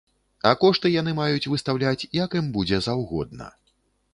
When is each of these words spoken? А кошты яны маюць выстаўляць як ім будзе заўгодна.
А 0.51 0.53
кошты 0.61 0.91
яны 1.01 1.13
маюць 1.19 1.49
выстаўляць 1.55 2.07
як 2.23 2.29
ім 2.41 2.51
будзе 2.57 2.81
заўгодна. 2.87 3.53